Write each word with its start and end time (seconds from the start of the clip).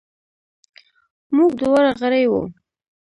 موږ 1.35 1.51
دواړه 1.59 1.91
غړي 2.01 2.23
وو. 2.27 2.41